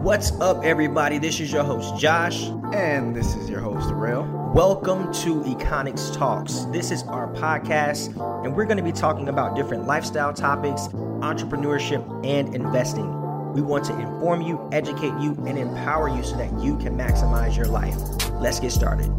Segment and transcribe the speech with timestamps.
[0.00, 1.18] What's up, everybody?
[1.18, 2.44] This is your host, Josh.
[2.72, 4.22] And this is your host, Rail.
[4.54, 6.64] Welcome to Econix Talks.
[6.72, 12.02] This is our podcast, and we're going to be talking about different lifestyle topics, entrepreneurship,
[12.26, 13.04] and investing.
[13.52, 17.54] We want to inform you, educate you, and empower you so that you can maximize
[17.54, 17.94] your life.
[18.40, 19.12] Let's get started.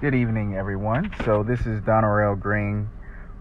[0.00, 1.14] Good evening, everyone.
[1.24, 2.88] So, this is Donarell Green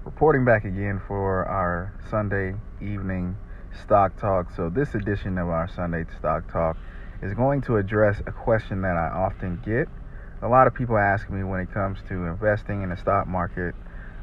[0.05, 3.35] reporting back again for our Sunday evening
[3.83, 4.51] stock talk.
[4.55, 6.77] So, this edition of our Sunday stock talk
[7.23, 9.87] is going to address a question that I often get.
[10.43, 13.73] A lot of people ask me when it comes to investing in the stock market.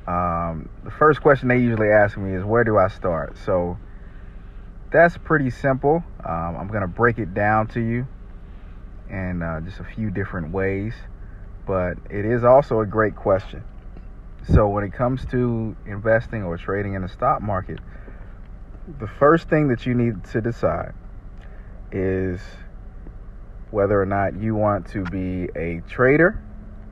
[0.07, 3.37] Um, the first question they usually ask me is, Where do I start?
[3.37, 3.77] So,
[4.93, 6.05] that's pretty simple.
[6.25, 8.07] Um, I'm going to break it down to you
[9.11, 10.95] in uh, just a few different ways,
[11.67, 13.65] but it is also a great question.
[14.51, 17.79] So, when it comes to investing or trading in the stock market,
[18.99, 20.95] the first thing that you need to decide
[21.93, 22.41] is
[23.71, 26.43] whether or not you want to be a trader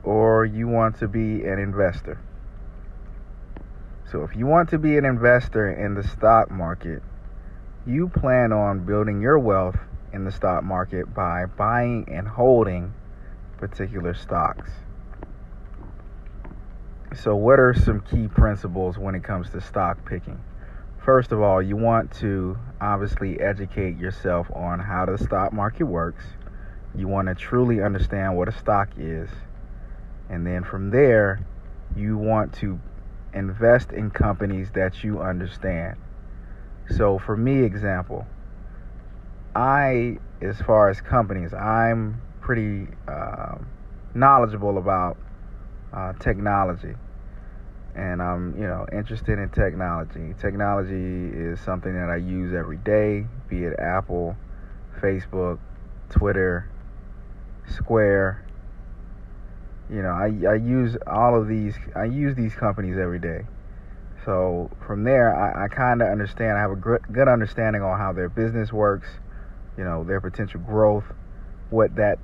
[0.03, 2.21] or you want to be an investor.
[4.09, 7.03] So, if you want to be an investor in the stock market,
[7.85, 9.77] you plan on building your wealth
[10.13, 12.93] in the stock market by buying and holding
[13.57, 14.71] particular stocks.
[17.13, 20.39] So, what are some key principles when it comes to stock picking?
[21.03, 26.23] First of all, you want to obviously educate yourself on how the stock market works.
[26.95, 29.29] You want to truly understand what a stock is.
[30.29, 31.45] And then from there,
[31.97, 32.79] you want to
[33.33, 35.97] invest in companies that you understand.
[36.95, 38.25] So, for me, example,
[39.53, 43.55] I, as far as companies, I'm pretty uh,
[44.15, 45.17] knowledgeable about
[45.93, 46.95] uh, technology
[47.95, 50.33] and I'm you know interested in technology.
[50.39, 54.35] Technology is something that I use every day, be it Apple,
[55.01, 55.59] Facebook,
[56.09, 56.69] Twitter,
[57.67, 58.45] Square.
[59.89, 61.75] You know, I I use all of these.
[61.95, 63.45] I use these companies every day.
[64.23, 66.57] So from there, I, I kind of understand.
[66.57, 69.07] I have a good understanding on how their business works.
[69.77, 71.05] You know, their potential growth,
[71.69, 72.19] what that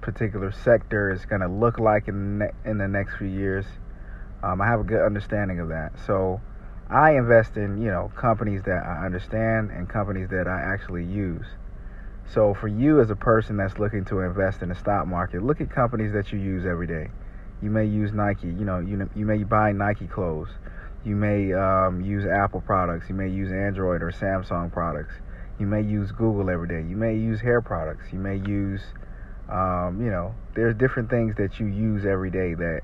[0.00, 3.64] particular sector is going to look like in the, in the next few years.
[4.42, 5.92] Um, I have a good understanding of that.
[6.06, 6.40] So
[6.88, 11.46] I invest in you know companies that I understand and companies that I actually use.
[12.32, 15.60] So for you as a person that's looking to invest in the stock market, look
[15.60, 17.10] at companies that you use every day.
[17.62, 18.48] You may use Nike.
[18.48, 20.48] You know, you you may buy Nike clothes.
[21.04, 23.08] You may um, use Apple products.
[23.08, 25.14] You may use Android or Samsung products.
[25.58, 26.88] You may use Google every day.
[26.88, 28.12] You may use hair products.
[28.12, 28.80] You may use
[29.50, 32.82] um, you know, there's different things that you use every day that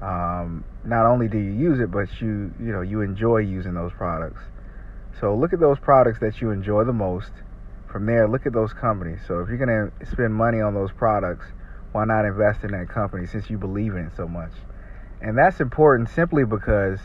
[0.00, 3.92] um, not only do you use it, but you you know you enjoy using those
[3.92, 4.40] products.
[5.20, 7.32] So look at those products that you enjoy the most.
[7.90, 9.20] From there, look at those companies.
[9.26, 11.46] So if you're gonna spend money on those products,
[11.92, 14.52] why not invest in that company since you believe in it so much?
[15.20, 17.00] And that's important simply because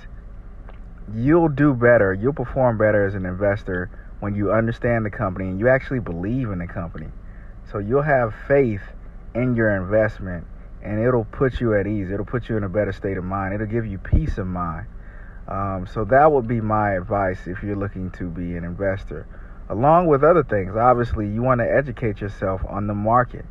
[1.16, 3.90] you'll do better, you'll perform better as an investor
[4.20, 7.08] when you understand the company and you actually believe in the company.
[7.72, 8.82] So you'll have faith
[9.34, 10.46] in your investment
[10.84, 12.12] and it'll put you at ease.
[12.12, 13.54] It'll put you in a better state of mind.
[13.54, 14.88] It'll give you peace of mind.
[15.48, 19.28] Um, so that would be my advice if you're looking to be an investor.
[19.70, 23.46] Along with other things, obviously, you want to educate yourself on the market.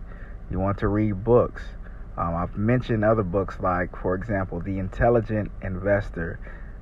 [0.50, 1.62] You want to read books.
[2.18, 6.38] Um, I've mentioned other books like, for example, The Intelligent Investor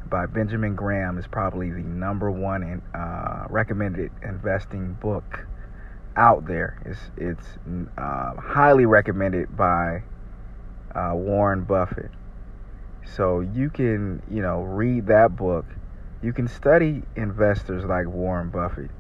[0.09, 5.47] by Benjamin Graham is probably the number one in, uh, recommended investing book
[6.17, 6.81] out there.
[6.85, 7.47] It's it's
[7.99, 10.03] uh, highly recommended by
[10.95, 12.11] uh, Warren Buffett.
[13.17, 15.67] So you can, you know, read that book.
[16.23, 18.91] You can study investors like Warren Buffett.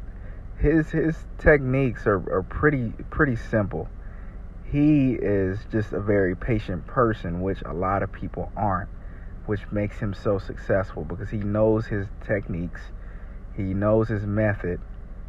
[0.58, 3.88] His his techniques are, are pretty pretty simple.
[4.64, 8.88] He is just a very patient person, which a lot of people aren't,
[9.46, 12.80] which makes him so successful because he knows his techniques,
[13.56, 14.80] he knows his method,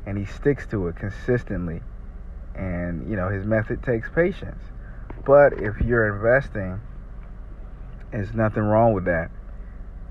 [0.06, 1.81] and he sticks to it consistently.
[2.56, 4.62] And you know, his method takes patience.
[5.25, 6.80] But if you're investing,
[8.12, 9.30] there's nothing wrong with that.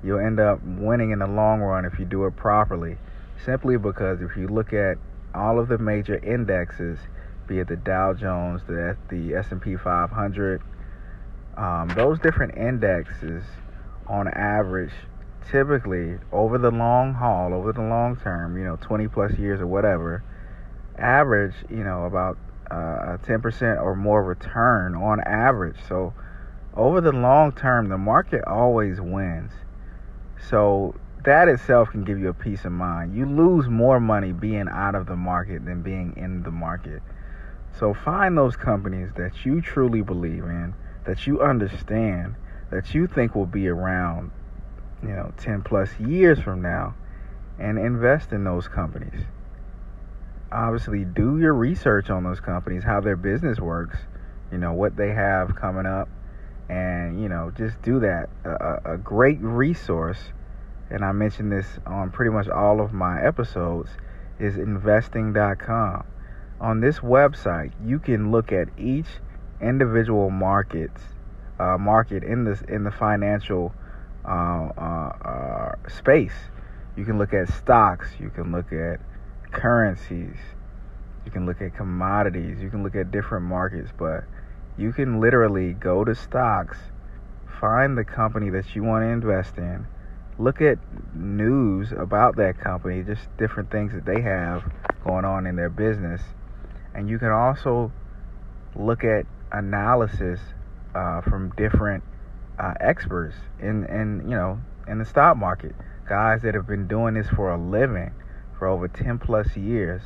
[0.03, 2.97] You'll end up winning in the long run if you do it properly.
[3.45, 4.97] Simply because if you look at
[5.35, 6.99] all of the major indexes,
[7.47, 10.63] be it the Dow Jones, the the S&P 500,
[11.57, 13.45] um, those different indexes,
[14.07, 14.93] on average,
[15.51, 19.67] typically over the long haul, over the long term, you know, 20 plus years or
[19.67, 20.23] whatever,
[20.99, 22.39] average, you know, about
[22.71, 25.77] uh, 10% or more return on average.
[25.89, 26.15] So
[26.75, 29.53] over the long term, the market always wins.
[30.49, 30.95] So
[31.25, 33.15] that itself can give you a peace of mind.
[33.15, 37.03] You lose more money being out of the market than being in the market.
[37.79, 42.37] So find those companies that you truly believe in, that you understand,
[42.71, 44.31] that you think will be around,
[45.03, 46.95] you know, 10 plus years from now
[47.59, 49.23] and invest in those companies.
[50.53, 53.97] Obviously, do your research on those companies, how their business works,
[54.51, 56.09] you know, what they have coming up,
[56.69, 58.29] and, you know, just do that.
[58.45, 60.19] A, a great resource,
[60.91, 63.91] and I mentioned this on pretty much all of my episodes,
[64.39, 66.05] is investing.com.
[66.61, 69.07] On this website, you can look at each
[69.61, 71.01] individual markets
[71.61, 73.75] uh, market in this in the financial
[74.31, 76.35] uh, uh, uh space.
[76.97, 79.01] You can look at stocks, you can look at
[79.51, 80.37] currencies,
[81.25, 84.25] you can look at commodities, you can look at different markets, but
[84.79, 86.79] you can literally go to stocks,
[87.61, 89.87] find the company that you want to invest in,
[90.39, 90.79] look at
[91.15, 94.63] news about that company, just different things that they have
[95.05, 96.23] going on in their business,
[96.95, 97.93] and you can also
[98.77, 100.41] look at analysis
[100.95, 102.03] uh, from different
[102.61, 105.75] uh, experts in, in you know in the stock market
[106.11, 108.13] guys that have been doing this for a living
[108.59, 110.03] for over 10 plus years,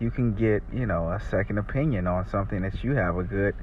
[0.00, 3.54] you can get, you know, a second opinion on something that you have a good,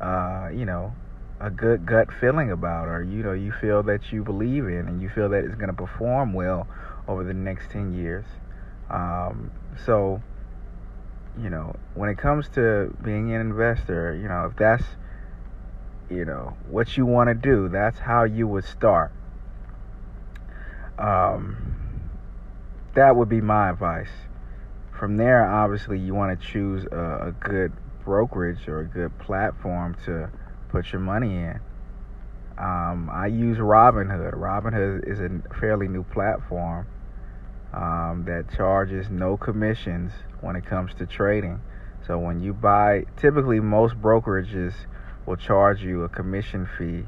[0.00, 0.94] uh, you know,
[1.40, 5.02] a good gut feeling about, or, you know, you feel that you believe in and
[5.02, 6.68] you feel that it's going to perform well
[7.08, 8.24] over the next 10 years.
[8.88, 9.50] Um,
[9.84, 10.22] so,
[11.42, 14.84] you know, when it comes to being an investor, you know, if that's,
[16.10, 19.12] you know, what you want to do, that's how you would start
[20.98, 21.56] um,
[22.94, 24.10] that would be my advice.
[24.98, 27.72] From there, obviously, you want to choose a, a good
[28.04, 30.30] brokerage or a good platform to
[30.68, 31.60] put your money in.
[32.56, 34.34] Um, I use Robinhood.
[34.34, 36.86] Robinhood is a fairly new platform
[37.72, 41.60] um, that charges no commissions when it comes to trading.
[42.06, 44.74] So when you buy, typically most brokerages
[45.26, 47.04] will charge you a commission fee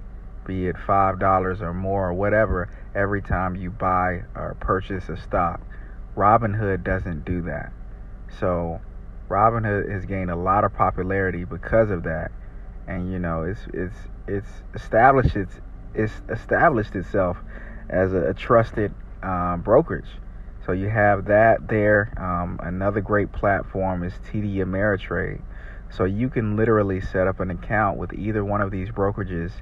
[0.47, 5.61] be it $5 or more or whatever, every time you buy or purchase a stock.
[6.17, 7.73] Robinhood doesn't do that.
[8.39, 8.81] So
[9.29, 12.31] Robinhood has gained a lot of popularity because of that.
[12.87, 13.97] And you know, it's it's
[14.29, 15.61] it's established it's,
[15.95, 17.37] it's established itself
[17.91, 20.09] as a, a trusted um, brokerage.
[20.65, 22.13] So you have that there.
[22.17, 25.43] Um, another great platform is TD Ameritrade.
[25.91, 29.53] So you can literally set up an account with either one of these brokerages.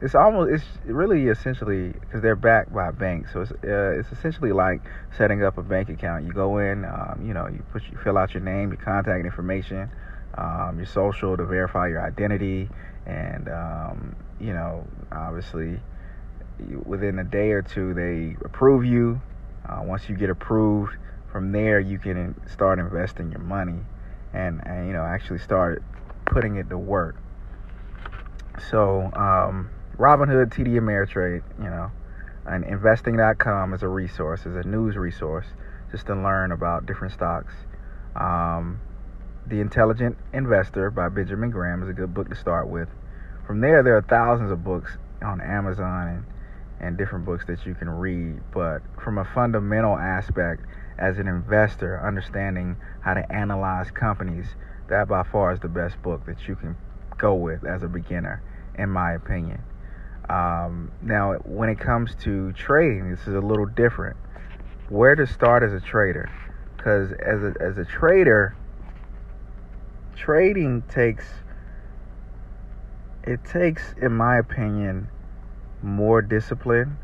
[0.00, 3.32] It's almost it's really essentially because they're backed by banks.
[3.32, 4.80] So it's uh, it's essentially like
[5.16, 6.24] setting up a bank account.
[6.26, 9.24] You go in um, you know you put you fill out your name your contact
[9.24, 9.90] information
[10.36, 12.68] um, your social to verify your identity.
[13.06, 15.80] And um, you know obviously
[16.84, 19.20] within a day or two they approve you.
[19.68, 20.94] Uh, once you get approved
[21.30, 23.80] from there you can start investing your money
[24.34, 25.82] and, and you know actually start
[26.26, 27.16] putting it to work
[28.70, 31.90] so um, Robinhood, TD Ameritrade, you know,
[32.46, 35.46] and investing.com is a resource, is a news resource
[35.90, 37.54] just to learn about different stocks.
[38.16, 38.80] Um,
[39.46, 42.88] the Intelligent Investor by Benjamin Graham is a good book to start with.
[43.46, 46.24] From there, there are thousands of books on Amazon and,
[46.80, 48.40] and different books that you can read.
[48.52, 50.62] But from a fundamental aspect,
[50.98, 54.46] as an investor, understanding how to analyze companies,
[54.88, 56.76] that by far is the best book that you can
[57.18, 58.42] go with as a beginner,
[58.78, 59.62] in my opinion.
[60.28, 64.16] Um, now, when it comes to trading, this is a little different.
[64.88, 66.30] Where to start as a trader?
[66.76, 68.56] Because as a, as a trader,
[70.16, 71.24] trading takes
[73.26, 75.08] it takes, in my opinion,
[75.82, 76.98] more discipline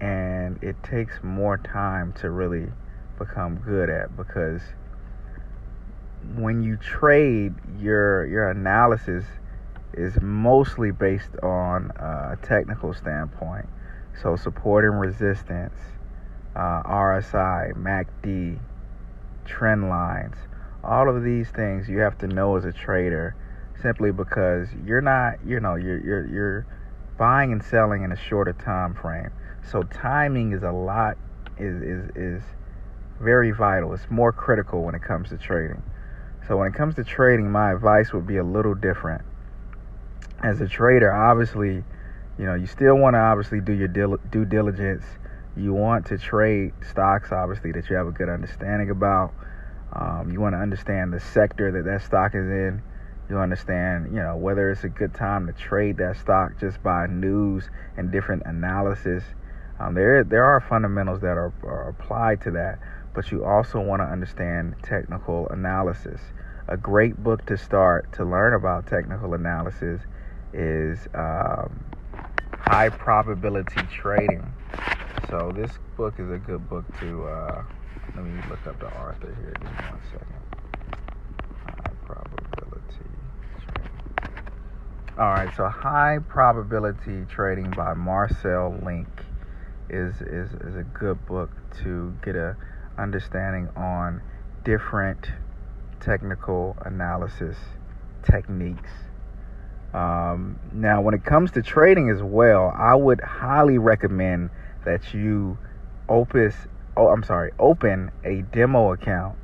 [0.00, 2.68] and it takes more time to really
[3.18, 4.62] become good at because
[6.36, 9.24] when you trade your your analysis
[9.94, 13.66] is mostly based on a technical standpoint.
[14.22, 15.74] So support and resistance,
[16.54, 18.58] uh, RSI, MACD,
[19.44, 20.36] trend lines,
[20.84, 23.34] all of these things you have to know as a trader
[23.80, 26.66] simply because you're not, you know, you're you're you're
[27.16, 29.30] buying and selling in a shorter time frame.
[29.70, 31.16] So timing is a lot
[31.58, 32.42] is is is
[33.20, 33.92] very vital.
[33.92, 35.82] It's more critical when it comes to trading.
[36.46, 39.22] So when it comes to trading, my advice would be a little different
[40.42, 41.82] as a trader, obviously,
[42.38, 45.04] you know, you still want to obviously do your due diligence.
[45.56, 49.32] You want to trade stocks, obviously, that you have a good understanding about.
[49.92, 52.82] Um, you want to understand the sector that that stock is in.
[53.28, 57.06] You understand, you know, whether it's a good time to trade that stock just by
[57.06, 59.24] news and different analysis.
[59.80, 62.78] Um, there there are fundamentals that are, are applied to that,
[63.18, 66.20] but you also want to understand technical analysis.
[66.68, 70.00] A great book to start to learn about technical analysis
[70.52, 71.84] is um,
[72.52, 74.46] High Probability Trading.
[75.28, 77.24] So this book is a good book to.
[77.24, 77.64] Uh,
[78.14, 79.56] let me look up the author here.
[79.62, 80.36] Just one second.
[81.66, 83.04] High probability
[83.66, 84.44] trading.
[85.18, 89.08] All right, so High Probability Trading by Marcel Link
[89.90, 91.50] is is is a good book
[91.82, 92.56] to get a
[92.98, 94.20] understanding on
[94.64, 95.30] different
[96.00, 97.56] technical analysis
[98.22, 98.90] techniques.
[99.94, 104.50] Um, now, when it comes to trading as well, I would highly recommend
[104.84, 105.58] that you
[106.08, 106.54] opus
[106.98, 109.38] oh I'm sorry, open a demo account.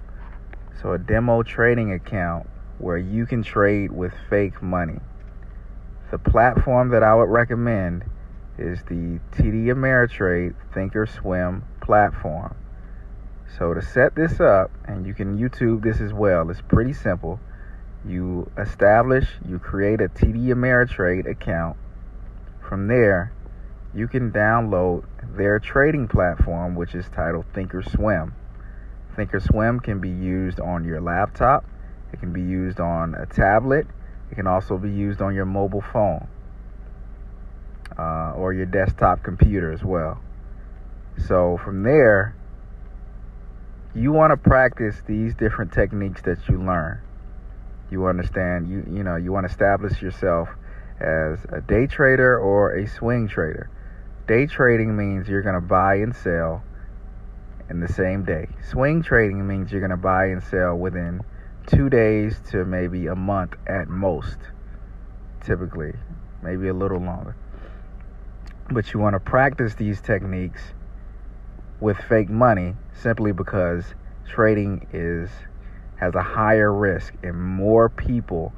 [0.82, 4.98] So a demo trading account where you can trade with fake money.
[6.10, 8.04] The platform that I would recommend
[8.58, 12.56] is the TD Ameritrade Thinkorswim platform.
[13.58, 17.38] So to set this up, and you can YouTube this as well, it's pretty simple.
[18.04, 21.76] You establish, you create a TD Ameritrade account.
[22.60, 23.32] From there,
[23.94, 25.04] you can download
[25.36, 28.32] their trading platform, which is titled Thinkorswim.
[29.16, 31.64] Thinkorswim can be used on your laptop,
[32.12, 33.86] it can be used on a tablet,
[34.30, 36.26] it can also be used on your mobile phone
[37.98, 40.20] uh, or your desktop computer as well.
[41.28, 42.34] So from there,
[43.94, 47.00] you want to practice these different techniques that you learn.
[47.90, 50.48] You understand, you you know, you want to establish yourself
[51.00, 53.70] as a day trader or a swing trader.
[54.26, 56.62] Day trading means you're going to buy and sell
[57.70, 58.48] in the same day.
[58.70, 61.20] Swing trading means you're going to buy and sell within
[61.66, 64.38] 2 days to maybe a month at most.
[65.44, 65.92] Typically,
[66.42, 67.36] maybe a little longer.
[68.70, 70.62] But you want to practice these techniques
[71.80, 73.84] with fake money simply because
[74.28, 75.30] trading is
[75.96, 78.52] has a higher risk and more people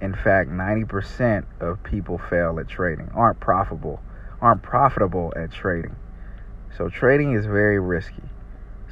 [0.00, 4.00] in fact 90% of people fail at trading aren't profitable
[4.40, 5.96] aren't profitable at trading.
[6.76, 8.22] So trading is very risky.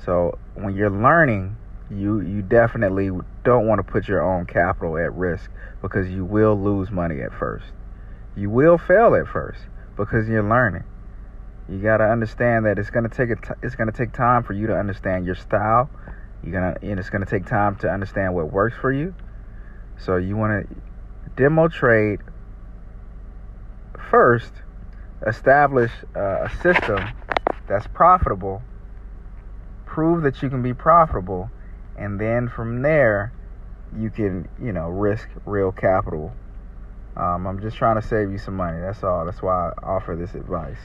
[0.04, 1.56] So when you're learning
[1.88, 3.10] you you definitely
[3.44, 5.50] don't want to put your own capital at risk
[5.82, 7.66] because you will lose money at first.
[8.36, 9.60] You will fail at first
[9.96, 10.84] because you're learning
[11.68, 14.12] you got to understand that it's going to take a t- it's going to take
[14.12, 15.90] time for you to understand your style.
[16.42, 19.14] You're going to and it's going to take time to understand what works for you.
[19.98, 20.76] So you want to
[21.36, 22.20] demo trade
[24.10, 24.52] first,
[25.26, 27.08] establish uh, a system
[27.66, 28.62] that's profitable,
[29.86, 31.50] prove that you can be profitable,
[31.96, 33.32] and then from there
[33.96, 36.32] you can, you know, risk real capital.
[37.16, 38.78] Um, I'm just trying to save you some money.
[38.80, 39.24] That's all.
[39.24, 40.78] That's why I offer this advice.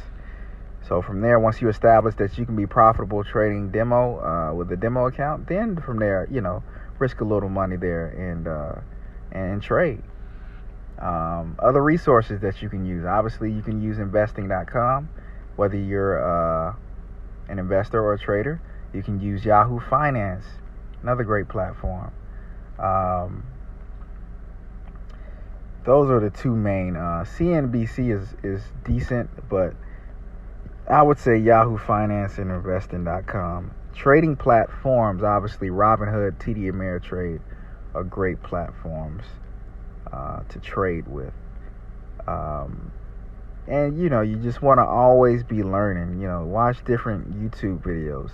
[0.88, 4.72] So from there, once you establish that you can be profitable trading demo uh, with
[4.72, 6.64] a demo account, then from there, you know,
[7.00, 8.82] risk a little money there and uh,
[9.32, 10.02] and trade.
[11.00, 13.06] Um, other resources that you can use.
[13.06, 15.10] Obviously, you can use investing.com,
[15.56, 16.76] whether you're uh,
[17.50, 18.62] an investor or a trader.
[18.94, 20.46] You can use Yahoo Finance,
[21.02, 22.12] another great platform.
[22.78, 23.44] Um,
[25.86, 26.96] those are the two main.
[26.96, 29.74] Uh, CNBC is is decent, but
[30.92, 33.72] I would say Yahoo Finance and Investing.com.
[33.96, 37.40] Trading platforms, obviously, Robinhood, TD Ameritrade
[37.94, 39.24] are great platforms
[40.12, 41.34] uh, to trade with.
[42.28, 42.92] Um,
[43.68, 46.20] and you know, you just want to always be learning.
[46.20, 48.32] You know, watch different YouTube videos.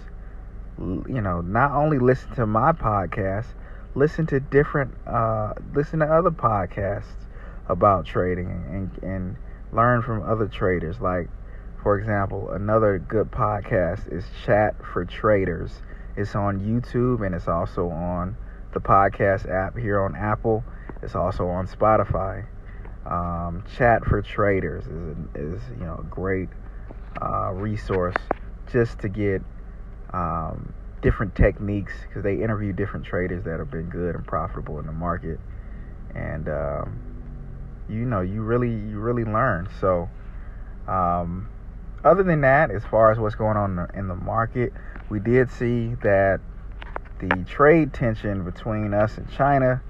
[0.80, 3.46] You know, not only listen to my podcast,
[3.94, 7.28] listen to different, uh, listen to other podcasts
[7.70, 9.36] about trading and and
[9.72, 11.00] learn from other traders.
[11.00, 11.30] Like
[11.88, 15.72] for example, another good podcast is Chat for Traders.
[16.18, 18.36] It's on YouTube and it's also on
[18.74, 20.66] the podcast app here on Apple.
[21.02, 22.46] It's also on Spotify.
[23.06, 26.50] Um, Chat for Traders is, is you know a great
[27.22, 28.18] uh, resource
[28.70, 29.42] just to get
[30.12, 34.88] um, different techniques because they interview different traders that have been good and profitable in
[34.88, 35.40] the market,
[36.14, 37.00] and um,
[37.88, 39.70] you know you really you really learn.
[39.80, 40.10] So
[40.90, 41.48] um,
[42.08, 44.74] other than that, as far as what's going on in the market,
[45.10, 46.40] we did see that
[47.20, 49.82] the trade tension between us and China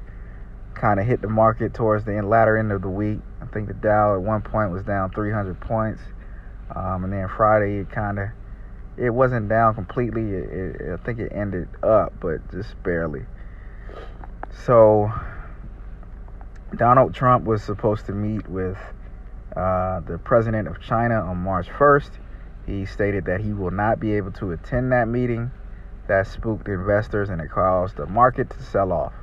[0.74, 3.20] kind of hit the market towards the end, latter end of the week.
[3.42, 6.02] I think the Dow at one point was down 300 points,
[6.76, 8.30] um, and then Friday it kind of
[8.98, 10.24] it wasn't down completely.
[10.24, 13.26] It, it, I think it ended up, but just barely.
[14.66, 15.12] So
[16.76, 18.78] Donald Trump was supposed to meet with
[19.58, 22.12] uh, the president of China on March 1st.
[22.68, 25.50] He stated that he will not be able to attend that meeting.
[26.08, 29.14] That spooked investors and it caused the market to sell off.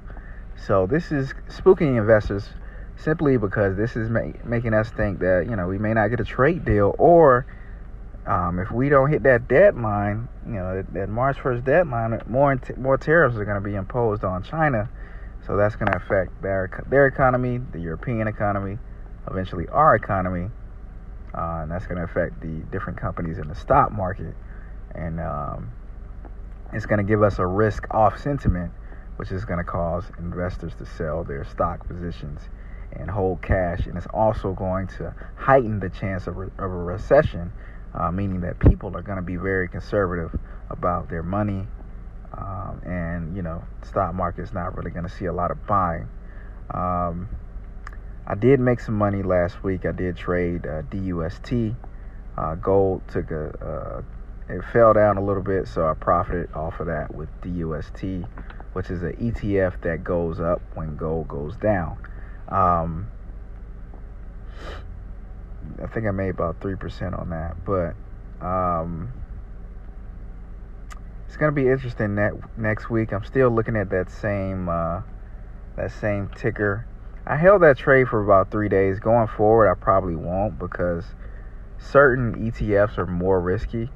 [0.67, 2.49] So this is spooking investors
[2.97, 6.25] simply because this is making us think that you know we may not get a
[6.25, 7.47] trade deal or
[8.27, 12.61] um, if we don't hit that deadline, you know that, that March 1st deadline, more
[12.77, 14.89] more tariffs are going to be imposed on China.
[15.47, 18.79] So that's going to affect their their economy, the European economy,
[19.29, 20.49] eventually our economy,
[21.37, 24.35] uh, and that's going to affect the different companies in the stock market,
[24.95, 25.71] and um,
[26.73, 28.73] it's going to give us a risk off sentiment,
[29.17, 32.41] which is going to cause investors to sell their stock positions
[32.93, 36.69] and hold cash, and it's also going to heighten the chance of, re- of a
[36.69, 37.53] recession,
[37.95, 40.39] uh, meaning that people are going to be very conservative
[40.71, 41.67] about their money
[42.37, 46.09] um, and you know, stock market's not really going to see a lot of buying.
[46.73, 47.29] Um,
[48.27, 49.85] I did make some money last week.
[49.85, 51.75] I did trade uh, DUST.
[52.37, 54.03] Uh, gold took a,
[54.51, 58.27] uh, it fell down a little bit, so I profited off of that with DUST,
[58.73, 61.99] which is an ETF that goes up when gold goes down.
[62.49, 63.09] Um,
[65.83, 67.95] I think I made about three percent on that, but
[68.45, 69.13] um,
[71.27, 73.13] it's gonna be interesting that next week.
[73.13, 75.03] I'm still looking at that same uh,
[75.77, 76.87] that same ticker.
[77.27, 79.01] I held that trade for about three days.
[79.01, 81.05] Going forward, I probably won't because
[81.79, 83.89] certain ETFs are more risky,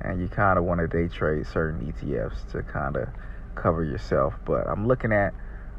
[0.00, 3.08] and you kind of want to day trade certain ETFs to kind of
[3.54, 4.34] cover yourself.
[4.44, 5.32] But I'm looking at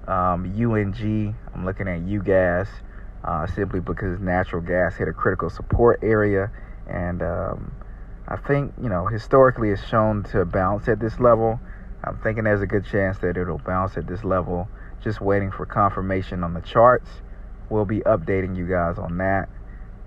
[0.07, 1.35] um, UNG.
[1.53, 2.67] I'm looking at UGAZ
[3.23, 6.51] uh, simply because natural gas hit a critical support area
[6.87, 7.71] and um,
[8.27, 11.59] I think, you know, historically it's shown to bounce at this level.
[12.03, 14.67] I'm thinking there's a good chance that it'll bounce at this level.
[15.05, 17.07] Just waiting for confirmation on the charts.
[17.69, 19.47] We'll be updating you guys on that.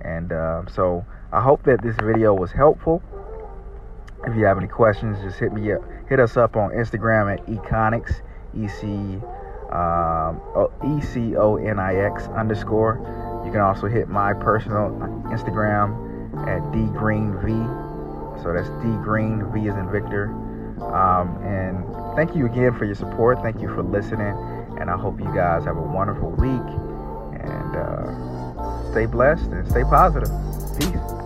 [0.01, 3.01] And uh, so I hope that this video was helpful.
[4.27, 5.83] If you have any questions, just hit me up.
[6.09, 8.21] Hit us up on Instagram at Econix,
[8.57, 9.23] E C
[9.71, 10.41] um,
[10.85, 12.99] E C O N I X underscore.
[13.47, 14.91] You can also hit my personal
[15.27, 15.95] Instagram
[16.49, 17.53] at D Green V.
[18.43, 20.27] So that's D Green, V is in Victor.
[20.83, 21.85] Um, and
[22.17, 23.39] thank you again for your support.
[23.43, 24.58] Thank you for listening.
[24.79, 26.69] And I hope you guys have a wonderful week.
[27.41, 30.31] And uh, stay blessed and stay positive.
[30.79, 31.18] Peace.